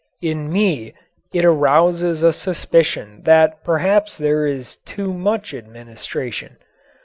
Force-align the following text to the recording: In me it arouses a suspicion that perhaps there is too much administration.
In 0.23 0.51
me 0.51 0.95
it 1.31 1.45
arouses 1.45 2.23
a 2.23 2.33
suspicion 2.33 3.21
that 3.25 3.63
perhaps 3.63 4.17
there 4.17 4.47
is 4.47 4.77
too 4.77 5.13
much 5.13 5.53
administration. 5.53 6.57